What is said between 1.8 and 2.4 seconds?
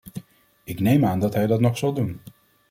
doen.